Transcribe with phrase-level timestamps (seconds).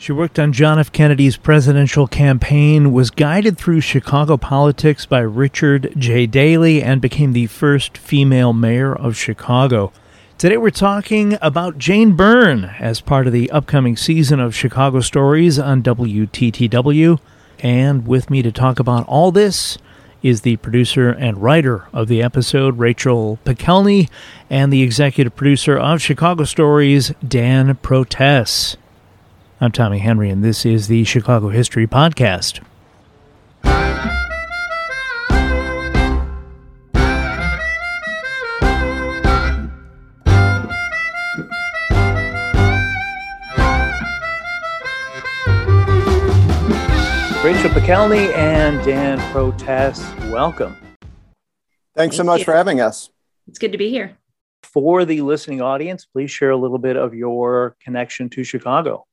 [0.00, 0.90] She worked on John F.
[0.92, 6.26] Kennedy's presidential campaign, was guided through Chicago politics by Richard J.
[6.26, 9.92] Daley, and became the first female mayor of Chicago.
[10.38, 15.58] Today we're talking about Jane Byrne as part of the upcoming season of Chicago Stories
[15.58, 17.20] on WTTW.
[17.58, 19.76] And with me to talk about all this
[20.22, 24.08] is the producer and writer of the episode, Rachel Pekelny,
[24.48, 28.78] and the executive producer of Chicago Stories, Dan Protess.
[29.62, 32.60] I'm Tommy Henry, and this is the Chicago History Podcast.
[47.44, 50.74] Rachel Pekelny and Dan Protess, welcome.
[50.74, 51.02] Thanks
[51.94, 52.44] Thank so much you.
[52.46, 53.10] for having us.
[53.46, 54.16] It's good to be here.
[54.62, 59.04] For the listening audience, please share a little bit of your connection to Chicago.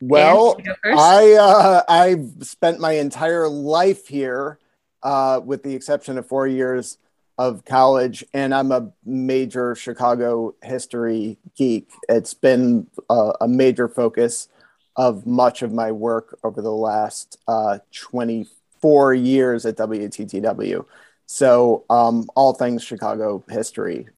[0.00, 4.58] Well, I uh, I've spent my entire life here,
[5.02, 6.98] uh, with the exception of four years
[7.38, 11.90] of college, and I'm a major Chicago history geek.
[12.08, 14.48] It's been a, a major focus
[14.96, 20.84] of much of my work over the last uh, 24 years at WTTW.
[21.26, 24.08] So, um, all things Chicago history.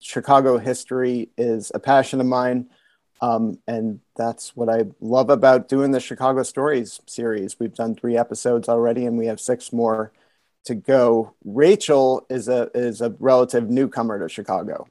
[0.00, 2.68] Chicago history is a passion of mine.
[3.20, 7.58] Um, and that's what I love about doing the Chicago Stories series.
[7.58, 10.12] We've done three episodes already, and we have six more
[10.64, 11.34] to go.
[11.44, 14.86] Rachel is a is a relative newcomer to Chicago.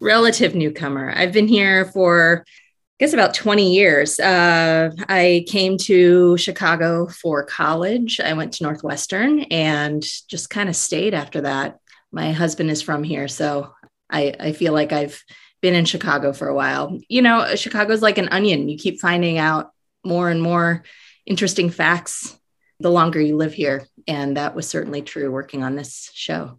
[0.00, 1.12] Relative newcomer.
[1.14, 4.20] I've been here for I guess about 20 years.
[4.20, 8.20] Uh, I came to Chicago for college.
[8.20, 11.78] I went to Northwestern and just kind of stayed after that.
[12.12, 13.72] My husband is from here, so
[14.10, 15.22] I, I feel like I've
[15.60, 16.98] been in Chicago for a while.
[17.08, 18.68] You know, Chicago's like an onion.
[18.68, 19.72] You keep finding out
[20.04, 20.84] more and more
[21.26, 22.36] interesting facts
[22.78, 23.86] the longer you live here.
[24.08, 26.58] And that was certainly true working on this show.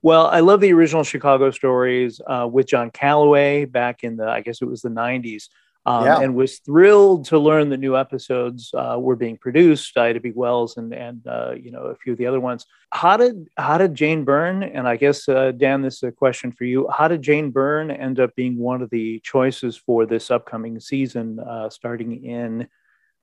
[0.00, 4.40] Well, I love the original Chicago stories uh, with John Callaway back in the, I
[4.40, 5.48] guess it was the 90s
[5.88, 6.20] um, yeah.
[6.20, 9.96] and was thrilled to learn the new episodes uh, were being produced.
[9.96, 10.32] Ida B.
[10.34, 12.66] Wells and and uh, you know a few of the other ones.
[12.90, 14.62] How did how did Jane Byrne?
[14.62, 16.86] And I guess uh, Dan, this is a question for you.
[16.94, 21.40] How did Jane Byrne end up being one of the choices for this upcoming season,
[21.40, 22.68] uh, starting in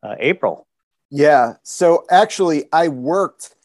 [0.01, 0.65] uh, April?
[1.11, 1.53] Yeah.
[1.61, 3.55] So actually, I worked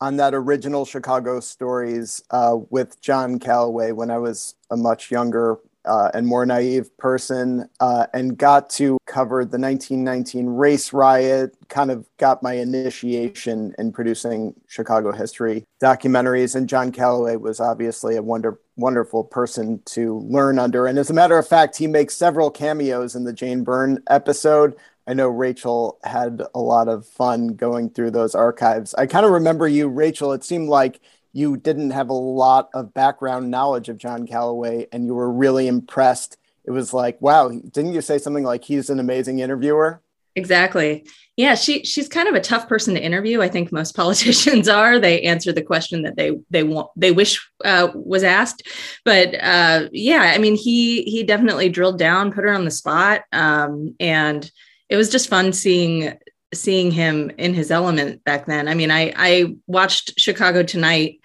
[0.00, 5.60] on that original Chicago stories uh, with John Callaway when I was a much younger
[5.84, 11.90] uh, and more naive person uh, and got to cover the 1919 race riot, kind
[11.90, 16.54] of got my initiation in producing Chicago history documentaries.
[16.54, 20.86] And John Callaway was obviously a wonder, wonderful person to learn under.
[20.86, 24.74] And as a matter of fact, he makes several cameos in the Jane Byrne episode.
[25.06, 28.94] I know Rachel had a lot of fun going through those archives.
[28.94, 30.32] I kind of remember you, Rachel.
[30.32, 31.00] It seemed like
[31.34, 35.66] you didn't have a lot of background knowledge of John Callaway and you were really
[35.66, 36.38] impressed.
[36.64, 40.00] It was like, wow, didn't you say something like he's an amazing interviewer?
[40.36, 41.06] Exactly.
[41.36, 43.42] Yeah, she she's kind of a tough person to interview.
[43.42, 44.98] I think most politicians are.
[44.98, 48.62] They answer the question that they they want they wish uh, was asked.
[49.04, 53.22] But uh, yeah, I mean, he he definitely drilled down, put her on the spot,
[53.32, 54.48] um, and
[54.88, 56.16] it was just fun seeing
[56.52, 58.68] seeing him in his element back then.
[58.68, 61.20] I mean, I I watched Chicago Tonight,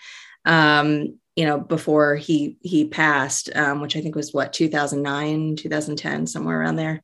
[0.50, 6.28] um, you know, before he he passed, um, which I think was what 2009, 2010,
[6.28, 7.04] somewhere around there.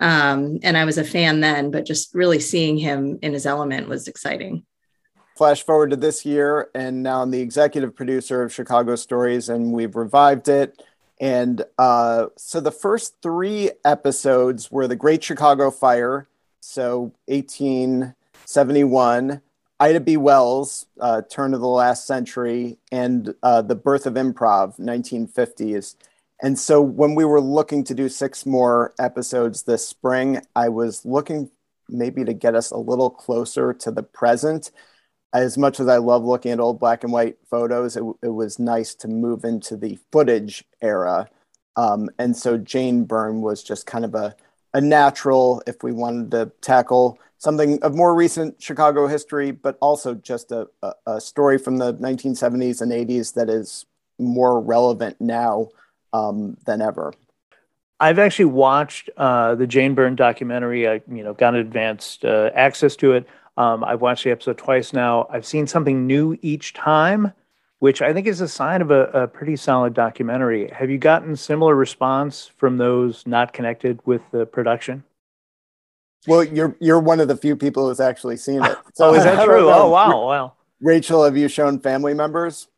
[0.00, 3.88] Um, and I was a fan then, but just really seeing him in his element
[3.88, 4.64] was exciting.
[5.36, 9.72] Flash forward to this year, and now I'm the executive producer of Chicago Stories, and
[9.72, 10.82] we've revived it.
[11.20, 16.28] And uh, so the first three episodes were the Great Chicago Fire,
[16.60, 19.40] so 1871,
[19.84, 20.16] Ida B.
[20.16, 25.96] Wells, uh, turn of the last century, and uh, the birth of improv, 1950s.
[26.42, 31.04] And so when we were looking to do six more episodes this spring, I was
[31.04, 31.50] looking
[31.86, 34.70] maybe to get us a little closer to the present.
[35.34, 38.58] As much as I love looking at old black and white photos, it, it was
[38.58, 41.28] nice to move into the footage era.
[41.76, 44.34] Um, and so Jane Byrne was just kind of a,
[44.74, 50.14] a natural if we wanted to tackle something of more recent Chicago history, but also
[50.14, 53.86] just a, a, a story from the 1970s and 80s that is
[54.18, 55.68] more relevant now
[56.12, 57.12] um, than ever.
[58.00, 60.88] I've actually watched uh, the Jane Byrne documentary.
[60.88, 63.26] I, you know, got advanced uh, access to it.
[63.56, 65.28] Um, I've watched the episode twice now.
[65.30, 67.32] I've seen something new each time
[67.84, 70.70] which I think is a sign of a, a, pretty solid documentary.
[70.70, 75.04] Have you gotten similar response from those not connected with the production?
[76.26, 78.78] Well, you're you're one of the few people who's actually seen it.
[78.94, 79.68] So oh, is that true?
[79.68, 80.52] Oh, wow, wow.
[80.80, 82.68] Rachel, have you shown family members?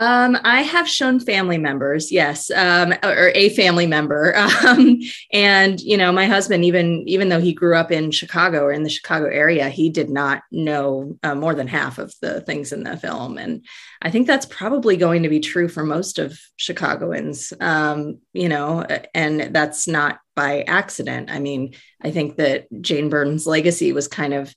[0.00, 4.34] Um, I have shown family members, yes, um, or a family member.
[4.70, 5.00] Um,
[5.32, 8.82] and you know, my husband, even even though he grew up in Chicago or in
[8.82, 12.82] the Chicago area, he did not know uh, more than half of the things in
[12.82, 13.38] the film.
[13.38, 13.64] And
[14.02, 17.52] I think that's probably going to be true for most of Chicagoans.
[17.60, 21.30] Um, you know, and that's not by accident.
[21.30, 24.54] I mean, I think that Jane Byrne's legacy was kind of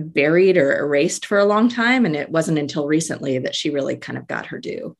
[0.00, 2.04] buried or erased for a long time.
[2.04, 4.96] And it wasn't until recently that she really kind of got her due.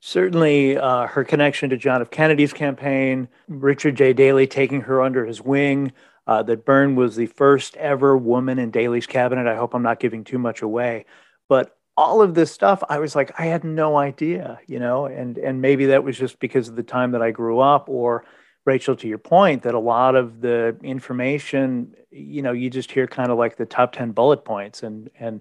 [0.00, 2.10] Certainly, uh, her connection to John F.
[2.10, 4.12] Kennedy's campaign, Richard J.
[4.12, 5.92] Daley taking her under his wing,
[6.26, 9.46] uh, that Byrne was the first ever woman in Daley's cabinet.
[9.46, 11.06] I hope I'm not giving too much away.
[11.48, 15.38] But all of this stuff, I was like, I had no idea, you know, and
[15.38, 18.24] and maybe that was just because of the time that I grew up, or
[18.66, 23.06] Rachel, to your point, that a lot of the information, you know, you just hear
[23.06, 25.40] kind of like the top 10 bullet points and, and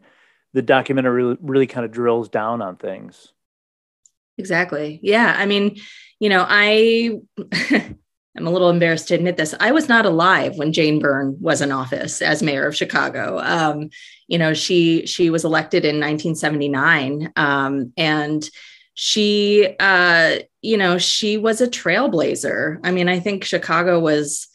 [0.53, 3.33] the documentary really, really kind of drills down on things.
[4.37, 4.99] Exactly.
[5.01, 5.33] Yeah.
[5.37, 5.77] I mean,
[6.19, 7.19] you know, I,
[8.37, 9.55] I'm a little embarrassed to admit this.
[9.59, 13.39] I was not alive when Jane Byrne was in office as mayor of Chicago.
[13.39, 13.89] Um,
[14.27, 18.47] you know, she she was elected in 1979, um, and
[18.95, 22.79] she uh you know she was a trailblazer.
[22.83, 24.47] I mean i think chicago was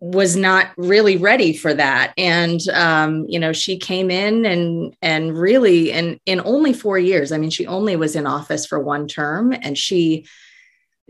[0.00, 2.12] was not really ready for that.
[2.18, 7.32] And um, you know she came in and and really in in only four years
[7.32, 9.52] i mean she only was in office for one term.
[9.52, 10.26] And she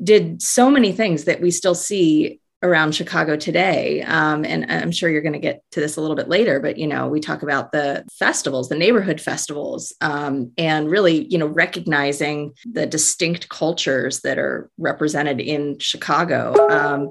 [0.02, 4.02] did so many things that we still see around Chicago today.
[4.02, 6.76] Um, and I'm sure you're going to get to this a little bit later, but
[6.76, 11.46] you know, we talk about the festivals, the neighborhood festivals, um, and really, you know,
[11.46, 16.54] recognizing the distinct cultures that are represented in Chicago.
[16.68, 17.10] Um,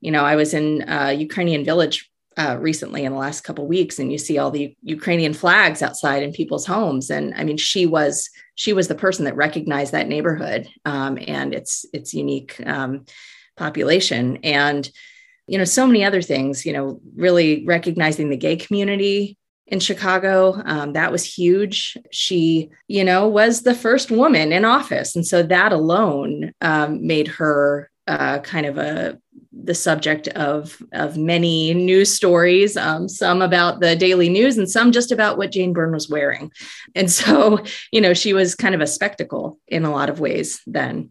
[0.00, 3.98] you know, I was in uh, Ukrainian Village uh, recently in the last couple weeks,
[3.98, 7.10] and you see all the Ukrainian flags outside in people's homes.
[7.10, 11.54] And I mean, she was she was the person that recognized that neighborhood um, and
[11.54, 13.06] its its unique um,
[13.56, 14.38] population.
[14.42, 14.90] And
[15.46, 19.38] you know so many other things you know really recognizing the gay community
[19.68, 21.96] in chicago um, that was huge.
[22.10, 25.16] She you know was the first woman in office.
[25.16, 29.18] And so that alone um, made her uh, kind of a
[29.52, 34.92] the subject of of many news stories um, some about the daily news and some
[34.92, 36.52] just about what jane byrne was wearing.
[36.94, 40.60] And so you know she was kind of a spectacle in a lot of ways
[40.66, 41.10] then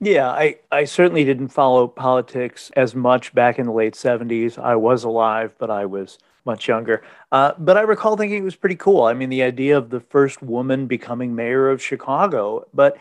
[0.00, 4.58] yeah, I, I certainly didn't follow politics as much back in the late 70s.
[4.58, 7.02] I was alive, but I was much younger.
[7.32, 9.04] Uh, but I recall thinking it was pretty cool.
[9.04, 12.66] I mean, the idea of the first woman becoming mayor of Chicago.
[12.72, 12.96] But,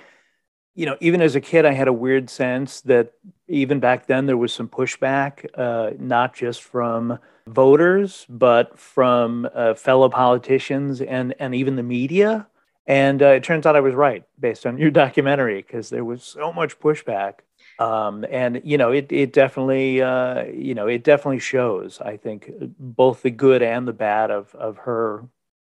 [0.74, 3.14] you know, even as a kid, I had a weird sense that
[3.48, 9.76] even back then there was some pushback, uh, not just from voters, but from uh,
[9.76, 12.48] fellow politicians and, and even the media
[12.88, 16.24] and uh, it turns out I was right based on your documentary because there was
[16.24, 17.40] so much pushback.
[17.80, 22.02] Um, and you know, it it definitely uh, you know it definitely shows.
[22.02, 25.26] I think both the good and the bad of of her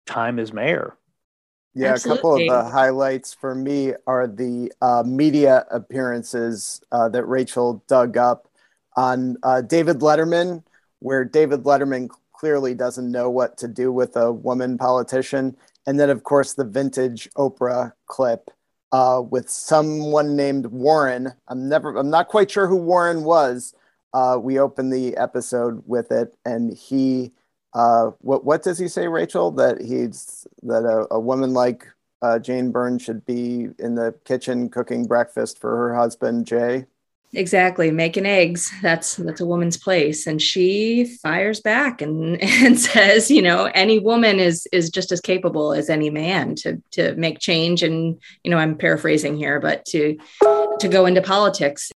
[0.06, 0.96] time as mayor.
[1.74, 2.12] Yeah, Absolutely.
[2.12, 7.84] a couple of the highlights for me are the uh, media appearances uh, that Rachel
[7.86, 8.48] dug up
[8.96, 10.62] on uh, David Letterman,
[11.00, 16.10] where David Letterman clearly doesn't know what to do with a woman politician and then
[16.10, 18.50] of course the vintage Oprah clip
[18.92, 21.32] uh, with someone named Warren.
[21.48, 23.74] I'm never, I'm not quite sure who Warren was.
[24.14, 27.32] Uh, we opened the episode with it, and he,
[27.74, 29.50] uh, what what does he say, Rachel?
[29.50, 31.86] That he's that a, a woman like
[32.22, 36.86] uh, Jane Byrne should be in the kitchen cooking breakfast for her husband Jay
[37.32, 37.90] exactly.
[37.90, 38.72] Making eggs.
[38.82, 40.26] That's that's a woman's place.
[40.26, 45.20] And she fires back and and says you know any woman is is just as
[45.20, 47.82] capable as any man to to make change.
[47.82, 50.18] And you know i'm paraphrasing here but to
[50.80, 51.90] to go into politics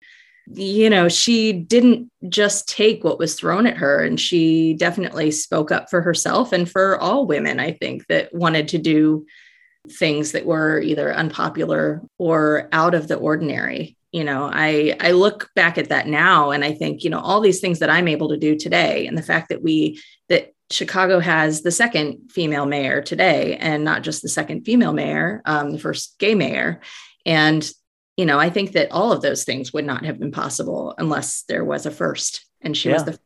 [0.54, 4.02] you know she didn't just take what was thrown at her.
[4.02, 8.68] And she definitely spoke up for herself and for all women i think that wanted
[8.68, 9.26] to do
[9.90, 15.50] things that were either unpopular or out of the ordinary you know i i look
[15.54, 18.28] back at that now and i think you know all these things that i'm able
[18.28, 23.02] to do today and the fact that we that chicago has the second female mayor
[23.02, 26.80] today and not just the second female mayor um, the first gay mayor
[27.26, 27.70] and
[28.16, 31.42] you know i think that all of those things would not have been possible unless
[31.42, 32.94] there was a first and she yeah.
[32.94, 33.22] was the first.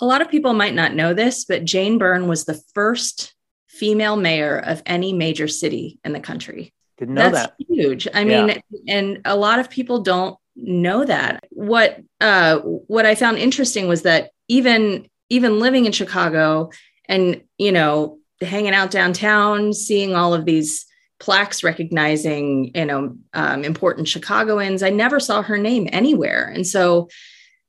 [0.00, 3.34] a lot of people might not know this but jane byrne was the first
[3.66, 7.54] female mayor of any major city in the country didn't know That's that.
[7.68, 8.08] Huge.
[8.12, 11.44] I mean, and a lot of people don't know that.
[11.50, 16.70] What uh, what I found interesting was that even even living in Chicago
[17.06, 20.86] and, you know, hanging out downtown, seeing all of these
[21.20, 26.50] plaques recognizing, you know, um, important Chicagoans, I never saw her name anywhere.
[26.54, 27.08] And so,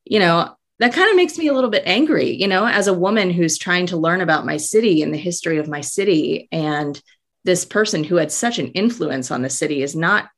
[0.06, 2.94] you know, that kind of makes me a little bit angry, you know, as a
[2.94, 6.48] woman who's trying to learn about my city and the history of my city.
[6.52, 7.02] And
[7.46, 10.30] this person who had such an influence on the city is not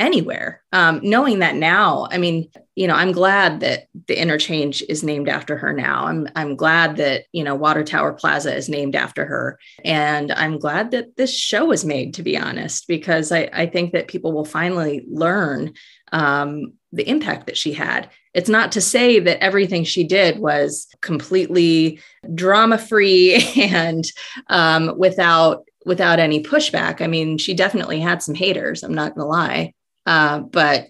[0.00, 0.62] anywhere.
[0.72, 5.28] Um, knowing that now, I mean, you know, I'm glad that the interchange is named
[5.28, 6.06] after her now.
[6.06, 10.58] I'm I'm glad that you know Water Tower Plaza is named after her, and I'm
[10.58, 12.14] glad that this show was made.
[12.14, 15.74] To be honest, because I I think that people will finally learn
[16.12, 18.10] um, the impact that she had.
[18.34, 21.98] It's not to say that everything she did was completely
[22.34, 24.04] drama free and
[24.48, 27.00] um, without without any pushback.
[27.00, 28.82] I mean, she definitely had some haters.
[28.82, 29.74] I'm not going to lie.
[30.06, 30.88] Uh, but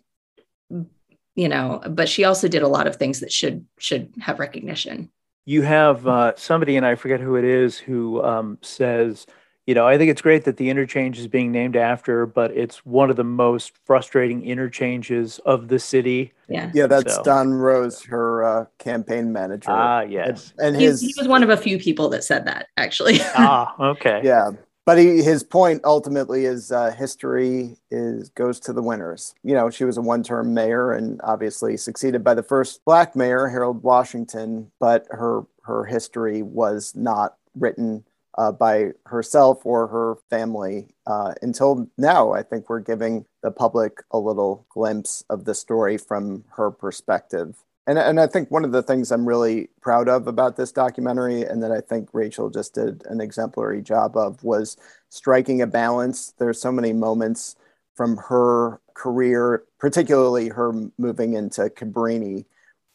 [1.38, 5.10] you know, but she also did a lot of things that should should have recognition.
[5.44, 9.24] You have uh, somebody, and I forget who it is, who um, says,
[9.64, 12.84] you know, I think it's great that the interchange is being named after, but it's
[12.84, 16.32] one of the most frustrating interchanges of the city.
[16.48, 17.22] Yeah, yeah, that's so.
[17.22, 19.70] Don Rose, her uh, campaign manager.
[19.70, 22.66] Ah, yes, and, and his he was one of a few people that said that
[22.76, 23.18] actually.
[23.36, 24.50] ah, okay, yeah,
[24.88, 29.34] but he, his point ultimately is uh, history is goes to the winners.
[29.42, 33.48] You know, she was a one-term mayor and obviously succeeded by the first black mayor,
[33.48, 38.06] Harold Washington, but her her history was not written
[38.38, 42.32] uh, by herself or her family uh, until now.
[42.32, 47.56] I think we're giving the public a little glimpse of the story from her perspective
[47.88, 51.42] and and I think one of the things I'm really proud of about this documentary,
[51.42, 54.76] and that I think Rachel just did an exemplary job of, was
[55.08, 56.34] striking a balance.
[56.38, 57.56] There's so many moments
[57.96, 62.44] from her career, particularly her moving into Cabrini,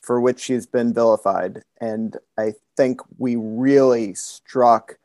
[0.02, 4.98] for which she's been vilified, and I think we really struck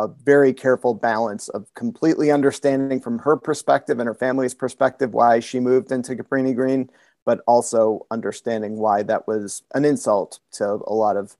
[0.00, 5.38] a very careful balance of completely understanding from her perspective and her family's perspective why
[5.38, 6.90] she moved into Cabrini Green,
[7.24, 11.36] but also understanding why that was an insult to a lot of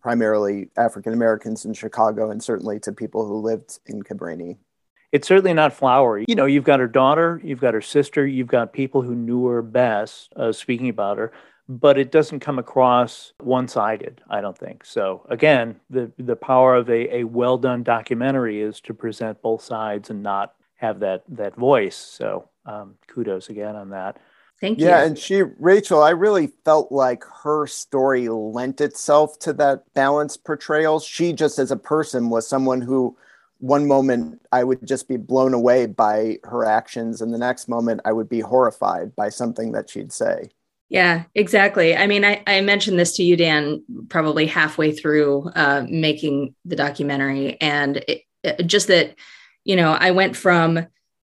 [0.00, 4.56] primarily African Americans in Chicago and certainly to people who lived in Cabrini.
[5.12, 6.24] It's certainly not flowery.
[6.28, 9.46] You know, you've got her daughter, you've got her sister, you've got people who knew
[9.46, 11.32] her best uh, speaking about her,
[11.68, 14.84] but it doesn't come across one sided, I don't think.
[14.84, 19.62] So, again, the, the power of a, a well done documentary is to present both
[19.62, 21.96] sides and not have that, that voice.
[21.96, 24.18] So, um, kudos again on that.
[24.60, 24.86] Thank you.
[24.86, 30.44] Yeah, and she, Rachel, I really felt like her story lent itself to that balanced
[30.44, 30.98] portrayal.
[30.98, 33.16] She just as a person was someone who
[33.58, 38.00] one moment I would just be blown away by her actions, and the next moment
[38.04, 40.50] I would be horrified by something that she'd say.
[40.88, 41.96] Yeah, exactly.
[41.96, 46.76] I mean, I, I mentioned this to you, Dan, probably halfway through uh, making the
[46.76, 49.16] documentary, and it, it, just that,
[49.64, 50.86] you know, I went from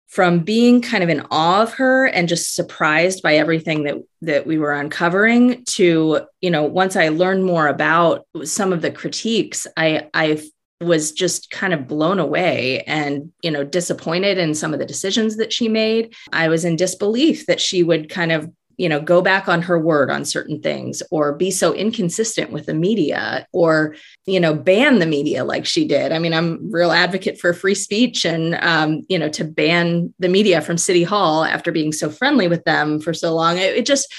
[0.07, 4.47] from being kind of in awe of her and just surprised by everything that that
[4.47, 9.67] we were uncovering to you know once i learned more about some of the critiques
[9.77, 10.39] i i
[10.81, 15.37] was just kind of blown away and you know disappointed in some of the decisions
[15.37, 16.13] that she made.
[16.33, 19.79] I was in disbelief that she would kind of you know go back on her
[19.79, 24.99] word on certain things or be so inconsistent with the media or you know ban
[24.99, 26.11] the media like she did.
[26.11, 30.29] I mean i'm real advocate for free speech and um, you know to ban the
[30.29, 33.57] media from city hall after being so friendly with them for so long.
[33.57, 34.13] It, it just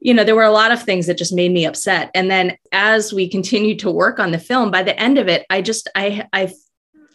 [0.00, 2.10] you know there were a lot of things that just made me upset.
[2.14, 5.46] And then as we continued to work on the film by the end of it
[5.50, 6.52] i just i i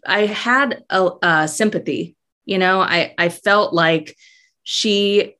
[0.06, 4.16] i had a, a sympathy you know i i felt like
[4.64, 5.35] she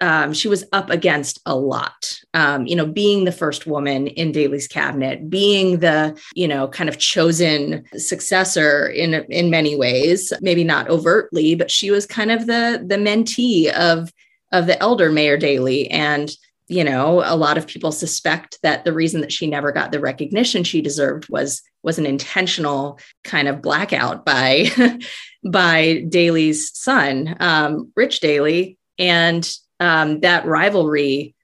[0.00, 2.20] um, she was up against a lot.
[2.34, 6.88] Um, you know, being the first woman in Daley's cabinet, being the you know kind
[6.88, 12.46] of chosen successor in in many ways, maybe not overtly, but she was kind of
[12.46, 14.12] the the mentee of
[14.52, 16.30] of the elder Mayor Daley, and
[16.68, 20.00] you know, a lot of people suspect that the reason that she never got the
[20.00, 24.66] recognition she deserved was was an intentional kind of blackout by
[25.44, 29.48] by Daley's son, um, Rich Daley, and
[29.80, 31.34] um, that rivalry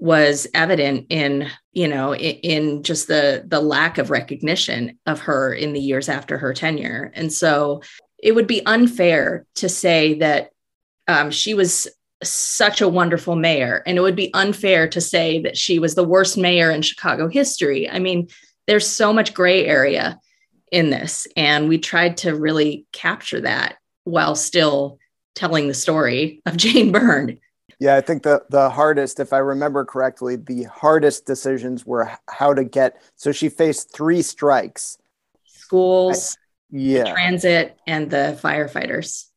[0.00, 5.72] was evident in you know in, just the the lack of recognition of her in
[5.72, 7.12] the years after her tenure.
[7.14, 7.82] And so
[8.18, 10.50] it would be unfair to say that
[11.06, 11.86] um, she was
[12.22, 16.04] such a wonderful mayor and it would be unfair to say that she was the
[16.04, 17.88] worst mayor in chicago history.
[17.88, 18.28] I mean
[18.66, 20.18] there's so much gray area
[20.72, 24.98] in this and we tried to really capture that while still
[25.34, 27.38] telling the story of jane byrne
[27.80, 32.52] Yeah, I think the the hardest, if I remember correctly, the hardest decisions were how
[32.52, 33.00] to get.
[33.16, 34.98] So she faced three strikes:
[35.46, 39.28] schools, I, yeah, transit, and the firefighters.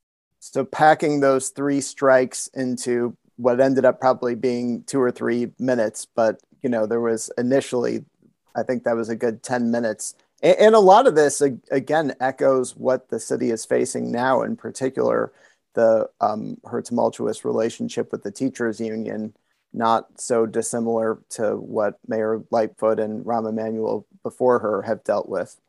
[0.41, 6.05] So packing those three strikes into what ended up probably being two or three minutes,
[6.13, 8.03] but you know there was initially,
[8.57, 11.39] I think that was a good ten minutes, and, and a lot of this
[11.71, 15.31] again echoes what the city is facing now, in particular
[15.73, 19.33] the um, her tumultuous relationship with the teachers union
[19.73, 25.59] not so dissimilar to what Mayor Lightfoot and Rahm Emanuel before her have dealt with.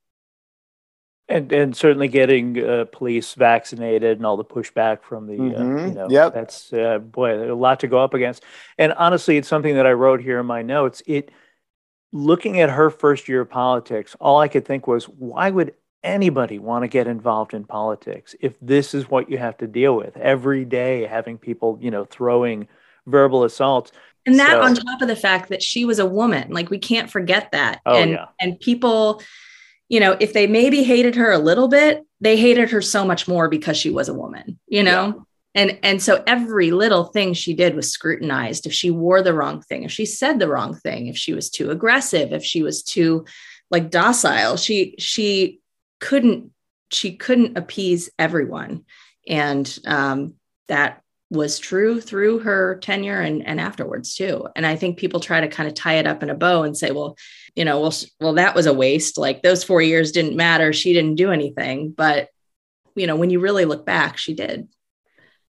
[1.26, 5.78] And and certainly getting uh, police vaccinated and all the pushback from the mm-hmm.
[5.78, 6.34] uh, you know yep.
[6.34, 8.44] that's uh, boy a lot to go up against.
[8.76, 11.02] And honestly, it's something that I wrote here in my notes.
[11.06, 11.30] It
[12.12, 16.58] looking at her first year of politics, all I could think was, why would anybody
[16.58, 20.16] want to get involved in politics if this is what you have to deal with
[20.18, 22.68] every day having people you know throwing
[23.06, 23.90] verbal assaults
[24.26, 26.78] and that so, on top of the fact that she was a woman like we
[26.78, 28.26] can't forget that oh, and yeah.
[28.40, 29.20] and people
[29.88, 33.26] you know if they maybe hated her a little bit they hated her so much
[33.26, 35.62] more because she was a woman you know yeah.
[35.62, 39.62] and and so every little thing she did was scrutinized if she wore the wrong
[39.62, 42.82] thing if she said the wrong thing if she was too aggressive if she was
[42.82, 43.25] too
[43.70, 45.61] like docile she she
[46.04, 46.50] couldn't
[46.92, 48.84] she couldn't appease everyone.
[49.26, 50.34] And um,
[50.68, 54.46] that was true through her tenure and, and afterwards too.
[54.54, 56.76] And i think people try to kind of tie it up in a bow and
[56.76, 57.16] say well
[57.56, 59.16] you know well well that was a waste.
[59.16, 60.73] Like those four years didn't matter.
[60.75, 61.90] She didn't do anything.
[61.90, 62.28] But
[62.94, 64.68] you know when you really look back she did.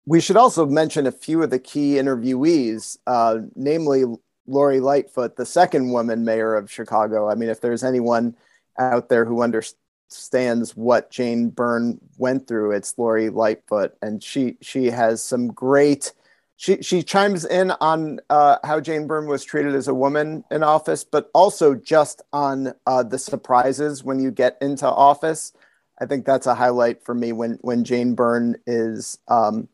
[0.08, 4.04] We should also mention a few of the key interviewees uh, namely
[4.46, 7.28] lori lightfoot the second woman mayor of chicago.
[7.28, 8.36] I mean if there's anyone
[8.78, 14.56] out there who understands understands what Jane Byrne went through, it's Lori Lightfoot, and she
[14.60, 16.12] she has some great.
[16.56, 20.62] She she chimes in on uh, how Jane Byrne was treated as a woman in
[20.62, 25.52] office, but also just on uh, the surprises when you get into office.
[26.00, 29.18] I think that's a highlight for me when when Jane Byrne is.
[29.28, 29.68] Um,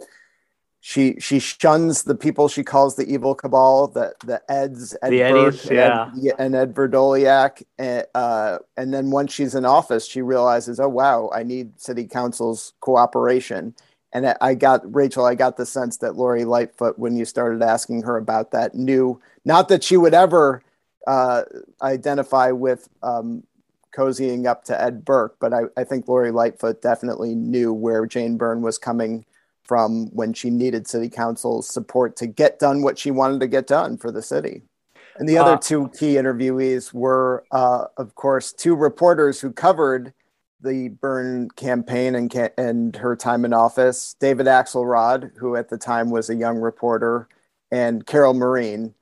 [0.85, 5.23] she she shuns the people she calls the evil cabal, the the Eds, Ed the
[5.23, 10.23] Eddies, yeah, Ed, and Ed Vrdolyak, and, uh, and then once she's in office, she
[10.23, 13.77] realizes, oh wow, I need city council's cooperation.
[14.13, 18.03] And I got Rachel, I got the sense that Lori Lightfoot, when you started asking
[18.03, 20.65] her about that, knew not that she would ever
[21.07, 21.43] uh,
[21.81, 23.45] identify with um,
[23.97, 28.37] cozying up to Ed Burke, but I, I think Lori Lightfoot definitely knew where Jane
[28.37, 29.25] Byrne was coming
[29.65, 33.67] from when she needed city council's support to get done what she wanted to get
[33.67, 34.63] done for the city.
[35.17, 40.15] And the other uh, two key interviewees were, uh, of course, two reporters who covered
[40.61, 46.11] the Byrne campaign and, and her time in office David Axelrod, who at the time
[46.11, 47.29] was a young reporter,
[47.71, 48.95] and Carol Marin,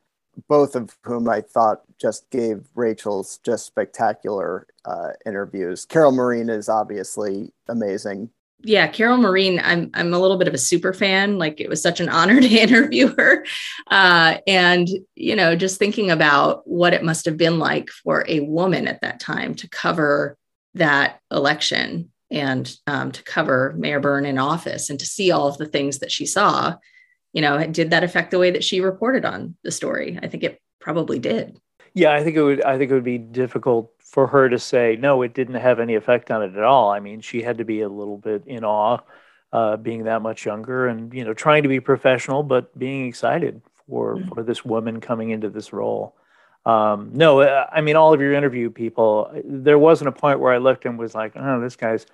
[0.48, 5.84] both of whom I thought just gave Rachel's just spectacular uh, interviews.
[5.84, 8.30] Carol Marin is obviously amazing
[8.62, 11.38] yeah, Carol Marin, I'm I'm a little bit of a super fan.
[11.38, 13.44] Like it was such an honor to interview her,
[13.90, 18.40] uh, and you know, just thinking about what it must have been like for a
[18.40, 20.36] woman at that time to cover
[20.74, 25.58] that election and um, to cover Mayor Byrne in office and to see all of
[25.58, 26.76] the things that she saw.
[27.32, 30.18] You know, did that affect the way that she reported on the story?
[30.20, 31.58] I think it probably did.
[31.94, 32.62] Yeah, I think it would.
[32.62, 35.94] I think it would be difficult for her to say no, it didn't have any
[35.94, 36.90] effect on it at all.
[36.90, 38.98] I mean, she had to be a little bit in awe,
[39.52, 43.62] uh, being that much younger, and you know, trying to be professional, but being excited
[43.88, 44.34] for mm-hmm.
[44.34, 46.16] for this woman coming into this role.
[46.66, 50.52] Um, no, uh, I mean, all of your interview people, there wasn't a point where
[50.52, 52.04] I looked and was like, oh, this guy's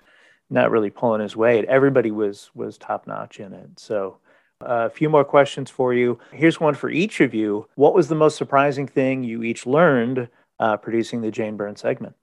[0.51, 1.65] not really pulling his weight.
[1.65, 3.81] Everybody was was top notch in it.
[3.81, 4.19] So.
[4.63, 6.19] Uh, a few more questions for you.
[6.33, 7.69] Here's one for each of you.
[7.75, 12.15] What was the most surprising thing you each learned uh, producing the Jane Byrne segment?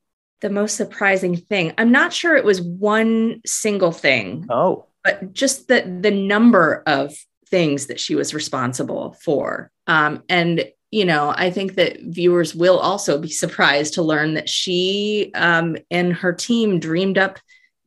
[0.41, 1.73] The most surprising thing.
[1.77, 4.45] I'm not sure it was one single thing.
[4.49, 4.87] Oh.
[5.03, 7.13] But just the the number of
[7.47, 9.69] things that she was responsible for.
[9.87, 14.47] Um, and you know, I think that viewers will also be surprised to learn that
[14.47, 17.39] she um, and her team dreamed up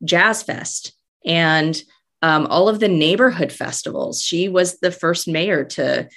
[0.03, 0.93] Jazz Fest
[1.25, 1.81] and
[2.21, 4.21] um, all of the neighborhood festivals.
[4.21, 6.09] She was the first mayor to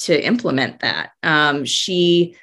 [0.00, 1.10] to implement that.
[1.22, 2.36] Um, she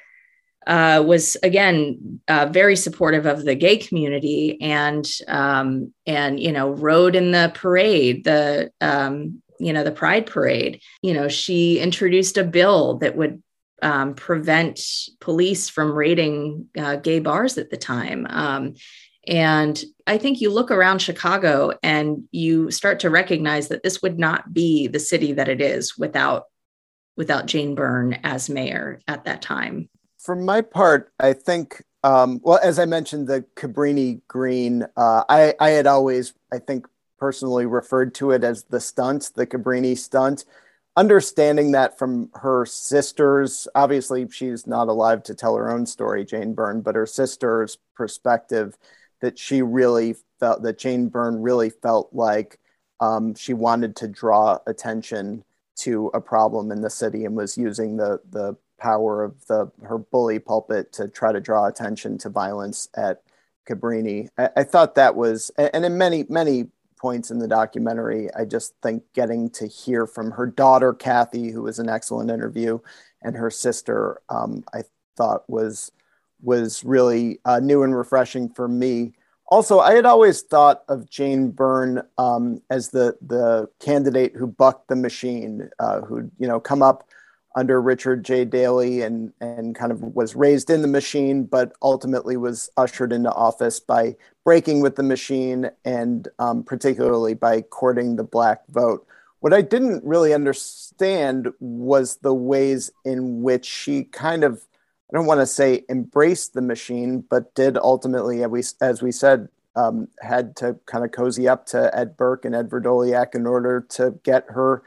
[0.66, 6.70] uh, was again uh, very supportive of the gay community and um, and you know
[6.70, 12.36] rode in the parade the um, you know the pride parade you know she introduced
[12.36, 13.42] a bill that would
[13.82, 14.80] um, prevent
[15.20, 18.74] police from raiding uh, gay bars at the time um,
[19.26, 24.18] and I think you look around Chicago and you start to recognize that this would
[24.18, 26.44] not be the city that it is without
[27.16, 29.88] without Jane Byrne as mayor at that time.
[30.26, 35.54] For my part, I think, um, well, as I mentioned, the Cabrini Green, uh, I,
[35.60, 40.44] I had always, I think, personally referred to it as the stunt, the Cabrini stunt.
[40.96, 46.54] Understanding that from her sisters, obviously she's not alive to tell her own story, Jane
[46.54, 48.76] Byrne, but her sister's perspective
[49.20, 52.58] that she really felt that Jane Byrne really felt like
[52.98, 55.44] um, she wanted to draw attention
[55.76, 59.98] to a problem in the city and was using the the power of the her
[59.98, 63.22] bully pulpit to try to draw attention to violence at
[63.68, 64.28] Cabrini.
[64.38, 68.74] I, I thought that was, and in many many points in the documentary, I just
[68.82, 72.78] think getting to hear from her daughter Kathy, who was an excellent interview,
[73.22, 74.82] and her sister, um, I
[75.16, 75.92] thought was
[76.42, 79.14] was really uh, new and refreshing for me
[79.48, 84.88] also, I had always thought of Jane Byrne um, as the the candidate who bucked
[84.88, 87.08] the machine, uh, who you know come up
[87.56, 88.44] under Richard J.
[88.44, 93.32] Daley and and kind of was raised in the machine, but ultimately was ushered into
[93.32, 94.14] office by
[94.44, 99.06] breaking with the machine and um, particularly by courting the black vote.
[99.40, 104.62] What I didn't really understand was the ways in which she kind of
[105.10, 109.12] I don't want to say embraced the machine, but did ultimately, as we, as we
[109.12, 113.46] said, um, had to kind of cozy up to Ed Burke and Ed Vrdolyak in
[113.46, 114.82] order to get her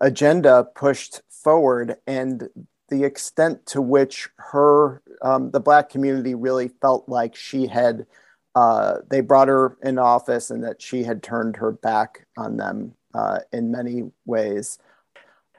[0.00, 1.96] agenda pushed forward.
[2.06, 2.48] And
[2.88, 8.06] the extent to which her, um, the Black community really felt like she had,
[8.54, 12.94] uh, they brought her in office and that she had turned her back on them
[13.14, 14.78] uh, in many ways.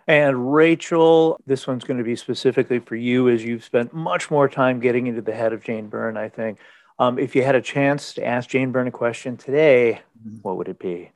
[0.07, 4.49] And Rachel, this one's going to be specifically for you as you've spent much more
[4.49, 6.59] time getting into the head of Jane Byrne, I think.
[6.99, 10.37] Um, if you had a chance to ask Jane Byrne a question today, mm-hmm.
[10.41, 11.11] what would it be?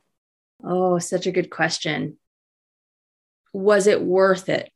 [0.64, 2.16] Oh, such a good question.
[3.56, 4.70] Was it worth it?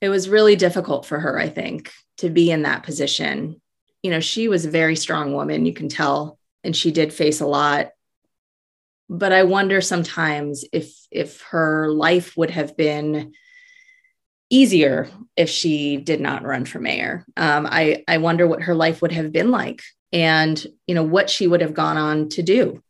[0.00, 3.60] It was really difficult for her, I think, to be in that position.
[4.02, 7.40] You know, she was a very strong woman, you can tell, and she did face
[7.40, 7.90] a lot
[9.08, 13.32] but I wonder sometimes if if her life would have been
[14.50, 17.24] easier if she did not run for mayor.
[17.36, 21.30] Um, I I wonder what her life would have been like, and you know what
[21.30, 22.82] she would have gone on to do.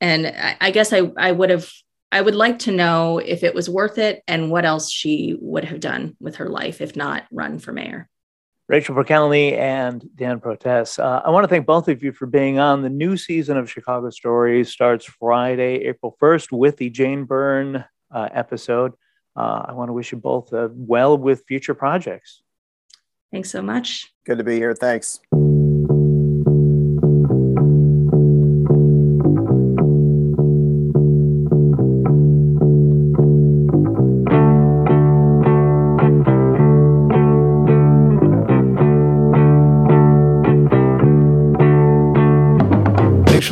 [0.00, 1.70] And I, I guess I I would have
[2.12, 5.64] I would like to know if it was worth it and what else she would
[5.64, 8.06] have done with her life if not run for mayor.
[8.68, 10.98] Rachel Pekelny and Dan Protess.
[10.98, 12.82] Uh, I want to thank both of you for being on.
[12.82, 18.28] The new season of Chicago Stories starts Friday, April 1st, with the Jane Byrne uh,
[18.30, 18.92] episode.
[19.34, 22.42] Uh, I want to wish you both uh, well with future projects.
[23.30, 24.12] Thanks so much.
[24.26, 24.74] Good to be here.
[24.74, 25.18] Thanks.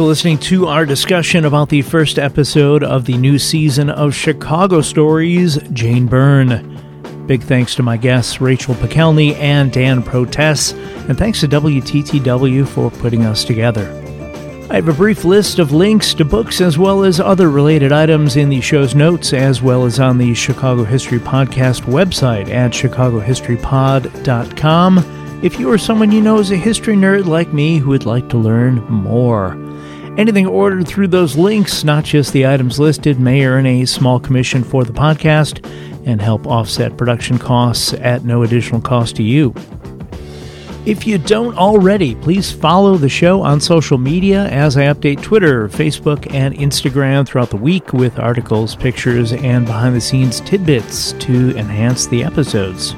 [0.00, 4.80] For listening to our discussion about the first episode of the new season of Chicago
[4.80, 7.26] Stories, Jane Byrne.
[7.26, 12.90] Big thanks to my guests, Rachel Pekelny and Dan Protess, and thanks to WTTW for
[12.90, 13.90] putting us together.
[14.70, 18.36] I have a brief list of links to books as well as other related items
[18.36, 24.98] in the show's notes, as well as on the Chicago History Podcast website at chicagohistorypod.com
[25.42, 28.30] if you or someone you know is a history nerd like me who would like
[28.30, 29.58] to learn more.
[30.18, 34.62] Anything ordered through those links, not just the items listed, may earn a small commission
[34.64, 35.64] for the podcast
[36.06, 39.54] and help offset production costs at no additional cost to you.
[40.86, 45.68] If you don't already, please follow the show on social media as I update Twitter,
[45.68, 51.54] Facebook, and Instagram throughout the week with articles, pictures, and behind the scenes tidbits to
[51.56, 52.94] enhance the episodes.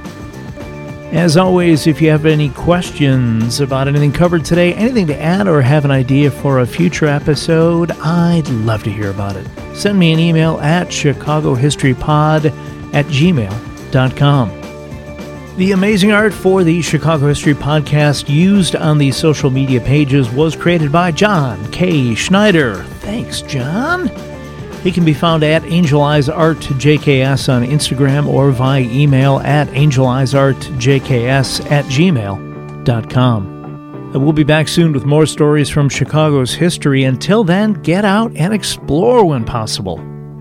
[1.12, 5.60] As always, if you have any questions about anything covered today, anything to add, or
[5.60, 9.46] have an idea for a future episode, I'd love to hear about it.
[9.74, 12.46] Send me an email at chicagohistorypod
[12.94, 14.48] at gmail.com.
[15.58, 20.56] The amazing art for the Chicago History Podcast used on the social media pages was
[20.56, 22.14] created by John K.
[22.14, 22.84] Schneider.
[23.00, 24.08] Thanks, John.
[24.82, 29.68] He can be found at Angel Eyes Art JKS on Instagram or via email at
[29.68, 33.46] angeleyesartjks at gmail.com.
[34.12, 37.04] And We'll be back soon with more stories from Chicago's history.
[37.04, 39.98] Until then, get out and explore when possible.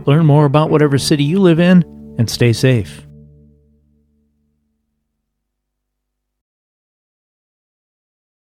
[0.07, 1.83] Learn more about whatever city you live in
[2.17, 3.05] and stay safe.